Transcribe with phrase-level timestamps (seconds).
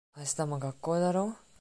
[0.17, 1.35] 明日も学校だろ。